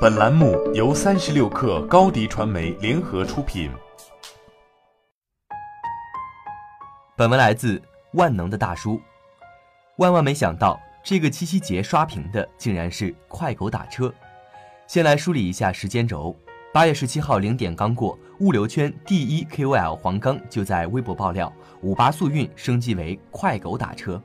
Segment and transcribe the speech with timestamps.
[0.00, 3.68] 本栏目由三十六氪高低传媒联合出品。
[7.16, 7.82] 本文来自
[8.12, 9.00] 万能的大叔。
[9.96, 14.14] 万万没想到，这个七夕节刷屏的竟然是快狗打车。
[14.86, 16.32] 先来梳理一下时间轴：
[16.72, 24.22] 八月十七号零点刚过，物流圈第一 KOL 黄刚就在微博爆料，五八速运升级为快狗打车。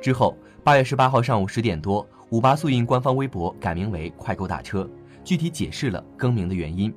[0.00, 0.34] 之后，
[0.64, 4.88] 八月十八号上午十点多，五八速运官方微博改名为快狗打车。
[5.24, 6.92] 具体解释了更名的原因，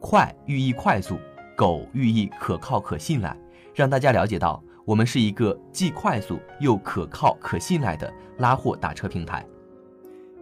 [0.00, 1.18] 快寓意快速，
[1.56, 3.36] 狗寓意可靠可信赖，
[3.74, 9.44] 让大家了解到我们是一个既快速又可靠可信赖的拉货打车平台。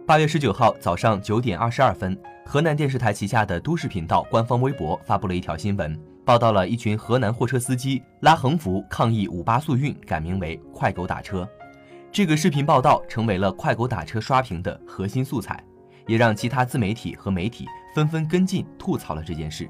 [0.05, 11.47] 八月十九号早上九点二十二分，河南电视台旗下的都市频道官方微博发布了一条新闻，报道了一群河南货车司机拉横幅抗议五八速运改名为快狗打车。
[12.11, 15.63] 这个视频报道成为了快狗打车刷屏的核心素材。
[16.07, 19.69] 也让其他自媒体和媒体纷纷跟进吐槽了这件事。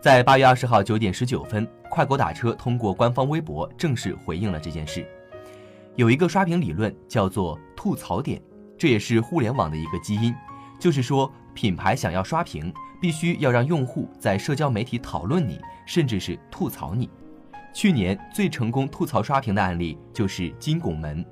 [0.00, 5.06] 在八月二十号九点十九分，快狗打车通过官方微博正式回应了这件事。
[5.96, 8.40] 有一个刷屏理论叫做吐槽点，
[8.76, 10.34] 这也是互联网的一个基因，
[10.78, 17.08] 就是说品牌想要刷屏，必须要让用户在社交媒体讨论你，甚至是吐槽你。
[17.72, 21.24] 去年最成功吐槽刷屏的案例就是金拱门。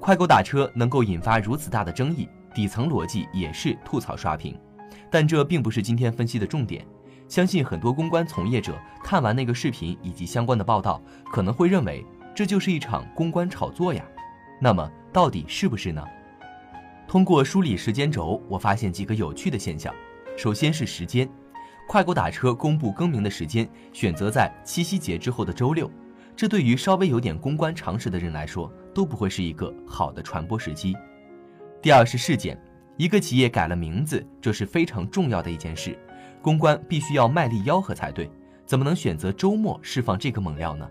[0.00, 2.28] 快狗打车能够引发如此大的争议。
[2.54, 4.58] 底层逻辑也是吐槽刷屏，
[5.10, 6.86] 但这并不是今天分析的重点。
[7.26, 14.04] 相信很多公关从业者看完那个视频以及相关的报道，可能会认为这就是一场公关炒作呀。
[14.60, 16.04] 那么到底是不是呢？
[17.08, 19.92] 通过梳理时间轴，我发现几个有趣的现象。
[20.36, 21.28] 首先是时间，
[21.88, 25.90] 快狗打车公布更名的时间选择在七夕节之后的周六，
[26.36, 30.94] 这对于稍微有点公关常识的人来说，都不会是一个好的传播时机。
[31.84, 32.58] 第二是事件，
[32.96, 35.94] 一个企业改了名字，这是非常重要的一件事，
[36.40, 38.30] 公关必须要卖力吆喝才对，
[38.64, 40.90] 怎么能选择周末释放这个猛料呢？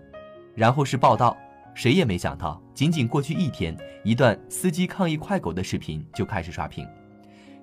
[0.54, 1.36] 然后是报道，
[1.74, 6.86] 谁也没想到，仅仅过去一天，一段司机抗议快狗的视频就开始刷屏。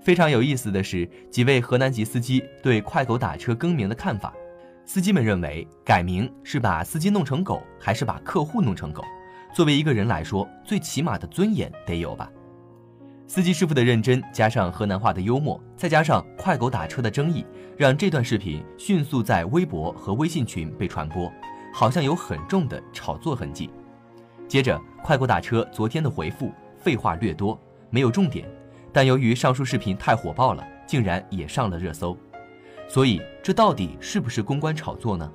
[0.01, 4.33] 非常有意思的是，几位河南籍司机对快狗打车更名的看法，
[4.85, 9.01] 司机们认为改名是把司机弄成狗，还是把客户弄成狗？
[9.55, 12.29] 作为一个人来说，最起码的尊严得有吧。
[13.33, 17.45] 司机师傅的认真，加上河南话的幽默，再加上快狗打车的争议，
[17.77, 21.31] 让这段视频迅速在微博和微信群被传播，
[21.73, 23.69] 好像有很重的炒作痕迹。
[24.49, 27.57] 接着，快狗打车昨天的回复废话略多，
[27.89, 28.45] 没有重点，
[28.91, 32.17] 但由于上述视频太火爆了，竟然也上了热搜。
[32.89, 35.31] 所以，这到底是不是公关炒作呢？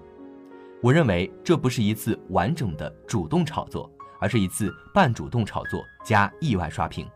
[0.83, 3.91] 我认为这不是一次完整的主动炒作，
[4.21, 7.09] 而是一次半主动炒作加意外刷屏。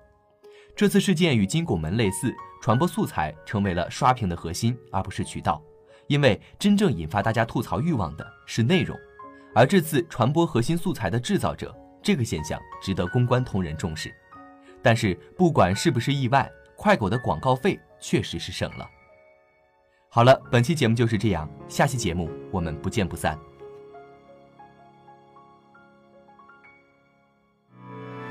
[0.81, 5.63] 这次事件与金拱门类似，传播素材成为了刷屏的核心，而不是渠道。
[6.07, 8.99] 因为真正引发大家吐槽欲望的是内容，
[9.55, 14.11] 而这次传播核心素材的制造者，这个现象值得公关同仁重视。
[14.81, 18.89] 但是不管是不是意外，快狗的广告费确实是省了。
[20.09, 23.39] 好了，本期节目就是这样，下期节目我们不见不散。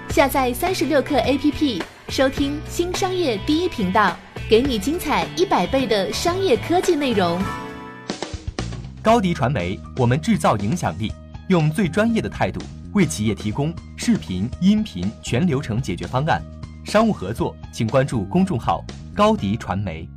[0.09, 1.81] 下载三十六课 APP。
[2.07, 4.17] 收听新商业第一频道，
[4.49, 7.39] 给你精彩一百倍的商业科技内容。
[9.03, 11.13] 高迪传媒，我们制造影响力，
[11.47, 12.59] 用最专业的态度
[12.93, 16.41] 为企业提供视频、音频全流程解决方案。
[16.83, 18.83] 商务合作，请关注公众号
[19.13, 20.09] 高迪传媒。